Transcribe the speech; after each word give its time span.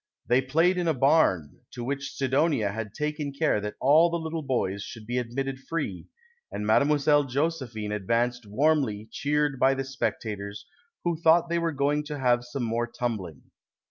They 0.25 0.41
played 0.41 0.79
in 0.79 0.87
a 0.87 0.95
barn, 0.95 1.59
to 1.73 1.83
which 1.83 2.15
Sidonia 2.15 2.71
had 2.71 2.95
taken 2.95 3.31
care 3.31 3.61
that 3.61 3.75
all 3.79 4.09
the 4.09 4.17
little 4.17 4.41
boys 4.41 4.81
should 4.81 5.05
be 5.05 5.19
admitted 5.19 5.59
free, 5.59 6.07
and 6.51 6.65
Mile. 6.65 6.83
Josepliine 6.87 7.91
advanced 7.95 8.47
warmly 8.47 9.09
cheered 9.11 9.59
by 9.59 9.75
the 9.75 9.83
specta 9.83 10.35
tors," 10.37 10.65
wlio 11.05 11.21
thought 11.21 11.49
they 11.49 11.59
were 11.59 11.71
going 11.71 12.03
to 12.05 12.17
have 12.17 12.43
some 12.45 12.63
more 12.63 12.87
tumbling.' 12.87 13.43